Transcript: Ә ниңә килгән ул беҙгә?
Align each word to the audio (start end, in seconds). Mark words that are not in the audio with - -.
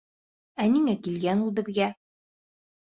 Ә 0.65 0.67
ниңә 0.77 0.95
килгән 1.09 1.45
ул 1.47 1.55
беҙгә? 1.61 1.95